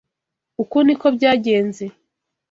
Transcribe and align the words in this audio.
Uku 0.61 0.77
niko 0.85 1.07
byagenze. 1.15 1.85